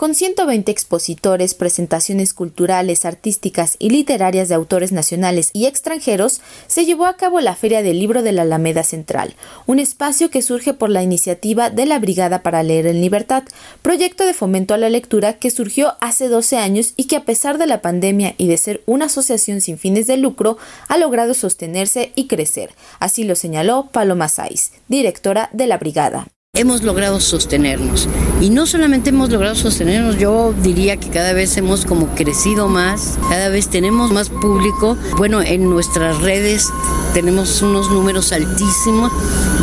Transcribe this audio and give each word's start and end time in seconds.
con 0.00 0.14
120 0.14 0.72
expositores, 0.72 1.52
presentaciones 1.52 2.32
culturales, 2.32 3.04
artísticas 3.04 3.76
y 3.78 3.90
literarias 3.90 4.48
de 4.48 4.54
autores 4.54 4.92
nacionales 4.92 5.50
y 5.52 5.66
extranjeros, 5.66 6.40
se 6.68 6.86
llevó 6.86 7.04
a 7.04 7.18
cabo 7.18 7.38
la 7.42 7.54
Feria 7.54 7.82
del 7.82 7.98
Libro 7.98 8.22
de 8.22 8.32
la 8.32 8.40
Alameda 8.40 8.82
Central, 8.82 9.34
un 9.66 9.78
espacio 9.78 10.30
que 10.30 10.40
surge 10.40 10.72
por 10.72 10.88
la 10.88 11.02
iniciativa 11.02 11.68
de 11.68 11.84
la 11.84 11.98
Brigada 11.98 12.42
para 12.42 12.62
Leer 12.62 12.86
en 12.86 13.02
Libertad, 13.02 13.42
proyecto 13.82 14.24
de 14.24 14.32
fomento 14.32 14.72
a 14.72 14.78
la 14.78 14.88
lectura 14.88 15.34
que 15.34 15.50
surgió 15.50 15.92
hace 16.00 16.28
12 16.28 16.56
años 16.56 16.94
y 16.96 17.04
que 17.04 17.16
a 17.16 17.26
pesar 17.26 17.58
de 17.58 17.66
la 17.66 17.82
pandemia 17.82 18.34
y 18.38 18.48
de 18.48 18.56
ser 18.56 18.82
una 18.86 19.04
asociación 19.04 19.60
sin 19.60 19.76
fines 19.76 20.06
de 20.06 20.16
lucro, 20.16 20.56
ha 20.88 20.96
logrado 20.96 21.34
sostenerse 21.34 22.12
y 22.14 22.26
crecer. 22.26 22.70
Así 23.00 23.24
lo 23.24 23.34
señaló 23.34 23.90
Paloma 23.92 24.30
Saiz, 24.30 24.72
directora 24.88 25.50
de 25.52 25.66
la 25.66 25.76
Brigada 25.76 26.26
hemos 26.60 26.82
logrado 26.82 27.20
sostenernos. 27.20 28.08
Y 28.40 28.50
no 28.50 28.66
solamente 28.66 29.10
hemos 29.10 29.30
logrado 29.30 29.54
sostenernos, 29.54 30.18
yo 30.18 30.54
diría 30.62 30.98
que 30.98 31.08
cada 31.08 31.32
vez 31.32 31.56
hemos 31.56 31.84
como 31.84 32.08
crecido 32.14 32.68
más, 32.68 33.18
cada 33.28 33.48
vez 33.48 33.68
tenemos 33.68 34.12
más 34.12 34.28
público. 34.28 34.96
Bueno, 35.16 35.42
en 35.42 35.68
nuestras 35.68 36.20
redes 36.20 36.68
tenemos 37.12 37.62
unos 37.62 37.90
números 37.90 38.32
altísimos 38.32 39.12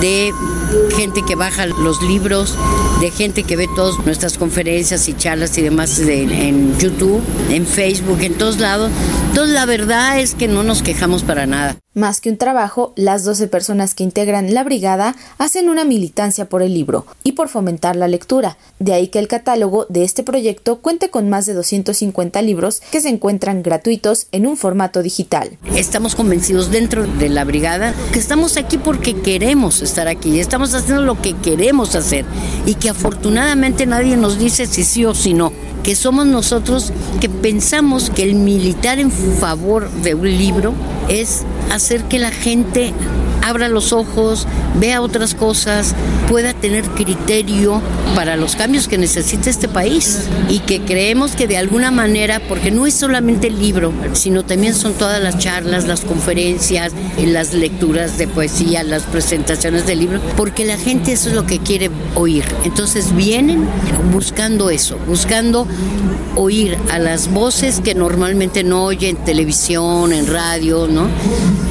de 0.00 0.32
gente 0.96 1.22
que 1.22 1.34
baja 1.34 1.66
los 1.66 2.02
libros, 2.02 2.56
de 3.00 3.10
gente 3.10 3.42
que 3.44 3.56
ve 3.56 3.68
todas 3.74 4.04
nuestras 4.04 4.38
conferencias 4.38 5.08
y 5.08 5.14
charlas 5.14 5.56
y 5.58 5.62
demás 5.62 5.98
en 5.98 6.76
YouTube, 6.78 7.22
en 7.50 7.66
Facebook, 7.66 8.20
en 8.22 8.34
todos 8.34 8.58
lados. 8.58 8.90
Entonces 9.28 9.54
la 9.54 9.66
verdad 9.66 10.20
es 10.20 10.34
que 10.34 10.48
no 10.48 10.62
nos 10.62 10.82
quejamos 10.82 11.22
para 11.22 11.46
nada. 11.46 11.76
Más 11.94 12.20
que 12.20 12.28
un 12.28 12.38
trabajo, 12.38 12.92
las 12.96 13.22
12 13.22 13.46
personas 13.46 13.94
que 13.94 14.02
integran 14.02 14.52
la 14.52 14.64
brigada 14.64 15.14
hacen 15.38 15.68
una 15.68 15.84
militancia 15.84 16.48
por 16.48 16.60
el 16.60 16.74
libro 16.74 17.06
y 17.22 17.32
por 17.32 17.48
fomentar 17.48 17.94
la 17.94 18.08
lectura. 18.08 18.58
De 18.80 18.92
ahí 18.92 19.06
que 19.06 19.20
el 19.20 19.28
catálogo 19.28 19.86
de 19.88 20.02
este 20.02 20.24
proyecto 20.24 20.80
cuente 20.80 21.10
con 21.10 21.28
más 21.28 21.46
de 21.46 21.54
250 21.54 22.42
libros 22.42 22.82
que 22.90 23.00
se 23.00 23.10
encuentran 23.10 23.62
gratuitos 23.62 24.26
en 24.32 24.48
un 24.48 24.56
formato 24.56 25.02
digital. 25.02 25.56
Estamos 25.76 26.16
convencidos 26.16 26.72
dentro 26.72 27.06
de 27.06 27.28
la 27.34 27.44
brigada 27.44 27.94
que 28.12 28.18
estamos 28.18 28.56
aquí 28.56 28.78
porque 28.78 29.14
queremos 29.14 29.82
estar 29.82 30.08
aquí, 30.08 30.40
estamos 30.40 30.74
haciendo 30.74 31.02
lo 31.02 31.20
que 31.20 31.34
queremos 31.34 31.94
hacer 31.94 32.24
y 32.66 32.74
que 32.74 32.88
afortunadamente 32.88 33.86
nadie 33.86 34.16
nos 34.16 34.38
dice 34.38 34.66
si 34.66 34.84
sí 34.84 35.04
o 35.04 35.14
si 35.14 35.34
no 35.34 35.52
que 35.82 35.94
somos 35.94 36.26
nosotros 36.26 36.92
que 37.20 37.28
pensamos 37.28 38.08
que 38.08 38.22
el 38.22 38.34
militar 38.34 38.98
en 38.98 39.10
favor 39.12 39.90
de 39.90 40.14
un 40.14 40.28
libro 40.28 40.72
es 41.08 41.42
hacer 41.70 42.04
que 42.04 42.18
la 42.18 42.30
gente 42.30 42.94
abra 43.44 43.68
los 43.68 43.92
ojos, 43.92 44.46
vea 44.80 45.02
otras 45.02 45.34
cosas, 45.34 45.94
pueda 46.28 46.54
tener 46.54 46.84
criterio 46.84 47.80
para 48.14 48.36
los 48.36 48.56
cambios 48.56 48.88
que 48.88 48.96
necesita 48.96 49.50
este 49.50 49.68
país 49.68 50.20
y 50.48 50.60
que 50.60 50.80
creemos 50.80 51.32
que 51.32 51.46
de 51.46 51.58
alguna 51.58 51.90
manera, 51.90 52.40
porque 52.48 52.70
no 52.70 52.86
es 52.86 52.94
solamente 52.94 53.48
el 53.48 53.58
libro, 53.58 53.92
sino 54.14 54.44
también 54.44 54.74
son 54.74 54.94
todas 54.94 55.22
las 55.22 55.38
charlas, 55.38 55.86
las 55.86 56.00
conferencias, 56.00 56.92
las 57.18 57.52
lecturas 57.52 58.16
de 58.16 58.26
poesía, 58.28 58.82
las 58.82 59.02
presentaciones 59.02 59.86
del 59.86 59.98
libro, 59.98 60.20
porque 60.36 60.64
la 60.64 60.78
gente 60.78 61.12
eso 61.12 61.28
es 61.28 61.34
lo 61.34 61.44
que 61.46 61.58
quiere 61.58 61.90
oír. 62.14 62.44
Entonces 62.64 63.14
vienen 63.14 63.68
buscando 64.10 64.70
eso, 64.70 64.98
buscando 65.06 65.66
oír 66.36 66.76
a 66.90 66.98
las 66.98 67.30
voces 67.30 67.80
que 67.80 67.94
normalmente 67.94 68.64
no 68.64 68.84
oyen 68.84 69.16
en 69.16 69.24
televisión, 69.24 70.12
en 70.12 70.26
radio, 70.26 70.88
¿no? 70.88 71.08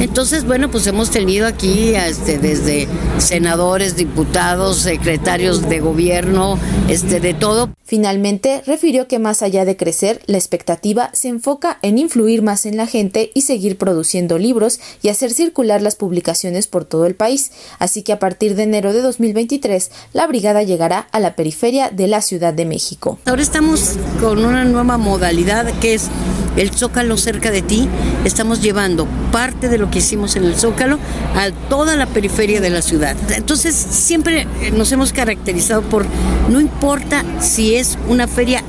Entonces, 0.00 0.44
bueno, 0.44 0.70
pues 0.70 0.86
hemos 0.86 1.10
tenido 1.10 1.46
aquí 1.46 1.61
este, 1.62 2.38
desde 2.38 2.88
senadores, 3.18 3.96
diputados, 3.96 4.78
secretarios 4.78 5.68
de 5.68 5.80
gobierno, 5.80 6.58
este, 6.88 7.20
de 7.20 7.34
todo. 7.34 7.70
Finalmente, 7.92 8.62
refirió 8.64 9.06
que 9.06 9.18
más 9.18 9.42
allá 9.42 9.66
de 9.66 9.76
crecer, 9.76 10.22
la 10.24 10.38
expectativa 10.38 11.10
se 11.12 11.28
enfoca 11.28 11.78
en 11.82 11.98
influir 11.98 12.40
más 12.40 12.64
en 12.64 12.78
la 12.78 12.86
gente 12.86 13.30
y 13.34 13.42
seguir 13.42 13.76
produciendo 13.76 14.38
libros 14.38 14.80
y 15.02 15.10
hacer 15.10 15.30
circular 15.30 15.82
las 15.82 15.94
publicaciones 15.94 16.68
por 16.68 16.86
todo 16.86 17.04
el 17.04 17.14
país. 17.14 17.52
Así 17.78 18.00
que 18.00 18.14
a 18.14 18.18
partir 18.18 18.54
de 18.54 18.62
enero 18.62 18.94
de 18.94 19.02
2023, 19.02 19.90
la 20.14 20.26
brigada 20.26 20.62
llegará 20.62 21.00
a 21.12 21.20
la 21.20 21.36
periferia 21.36 21.90
de 21.90 22.06
la 22.06 22.22
Ciudad 22.22 22.54
de 22.54 22.64
México. 22.64 23.18
Ahora 23.26 23.42
estamos 23.42 23.98
con 24.20 24.42
una 24.42 24.64
nueva 24.64 24.96
modalidad 24.96 25.70
que 25.80 25.92
es 25.92 26.08
el 26.56 26.70
Zócalo 26.70 27.16
cerca 27.16 27.50
de 27.50 27.62
ti. 27.62 27.88
Estamos 28.24 28.62
llevando 28.62 29.06
parte 29.30 29.68
de 29.68 29.78
lo 29.78 29.90
que 29.90 29.98
hicimos 29.98 30.36
en 30.36 30.44
el 30.44 30.54
Zócalo 30.54 30.98
a 31.34 31.50
toda 31.68 31.96
la 31.96 32.06
periferia 32.06 32.60
de 32.60 32.70
la 32.70 32.82
ciudad. 32.82 33.16
Entonces 33.34 33.74
siempre 33.74 34.46
nos 34.74 34.92
hemos 34.92 35.12
caracterizado 35.12 35.82
por, 35.82 36.06
no 36.48 36.60
importa 36.60 37.24
si 37.40 37.74
es 37.74 37.81
una 38.08 38.26
feria 38.26 38.62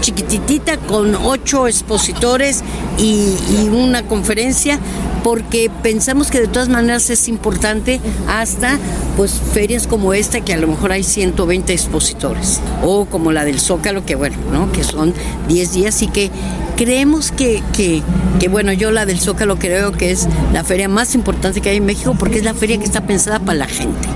chiquititita 0.00 0.76
con 0.76 1.14
ocho 1.14 1.66
expositores 1.66 2.62
y, 2.98 3.34
una 3.72 4.04
conferencia 4.04 4.78
porque 5.24 5.70
pensamos 5.82 6.30
que 6.30 6.40
de 6.40 6.46
todas 6.46 6.68
maneras 6.68 7.10
es 7.10 7.26
importante 7.28 8.00
hasta 8.28 8.78
pues 9.16 9.32
ferias 9.32 9.88
como 9.88 10.14
esta 10.14 10.40
que 10.40 10.54
a 10.54 10.56
lo 10.56 10.68
mejor 10.68 10.92
hay 10.92 11.02
120 11.02 11.72
expositores 11.72 12.60
o 12.84 13.06
como 13.06 13.32
la 13.32 13.44
del 13.44 13.58
Zócalo 13.58 14.06
que 14.06 14.14
bueno, 14.14 14.36
¿no? 14.52 14.70
que 14.70 14.84
son 14.84 15.12
10 15.48 15.72
días 15.72 16.02
y 16.02 16.06
que 16.06 16.30
creemos 16.76 17.32
que, 17.32 17.62
que, 17.76 18.02
que 18.38 18.48
bueno, 18.48 18.72
yo 18.72 18.92
la 18.92 19.04
del 19.04 19.18
Zócalo 19.18 19.58
creo 19.58 19.90
que 19.90 20.12
es 20.12 20.28
la 20.52 20.62
feria 20.62 20.88
más 20.88 21.14
importante 21.16 21.60
que 21.60 21.70
hay 21.70 21.78
en 21.78 21.86
México 21.86 22.14
porque 22.16 22.38
es 22.38 22.44
la 22.44 22.54
feria 22.54 22.78
que 22.78 22.84
está 22.84 23.00
pensada 23.06 23.40
para 23.40 23.58
la 23.58 23.66
gente 23.66 24.08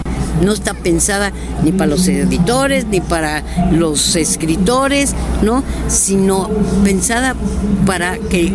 no 0.42 0.52
está 0.52 0.74
pensada 0.74 1.32
ni 1.64 1.72
para 1.72 1.90
los 1.90 2.06
editores, 2.08 2.86
ni 2.86 3.00
para 3.00 3.42
los 3.72 4.16
escritores, 4.16 5.14
¿no? 5.42 5.62
Sino 5.88 6.48
pensada 6.84 7.34
para 7.86 8.18
que 8.18 8.52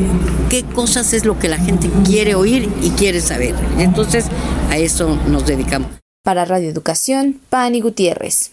qué 0.49 0.63
cosas 0.63 1.13
es 1.13 1.25
lo 1.25 1.37
que 1.39 1.49
la 1.49 1.57
gente 1.57 1.89
quiere 2.05 2.35
oír 2.35 2.69
y 2.81 2.91
quiere 2.91 3.21
saber. 3.21 3.55
Entonces, 3.77 4.25
a 4.69 4.77
eso 4.77 5.17
nos 5.27 5.45
dedicamos. 5.45 5.89
Para 6.23 6.45
Radio 6.45 6.69
Educación, 6.69 7.39
Pani 7.49 7.81
Gutiérrez. 7.81 8.51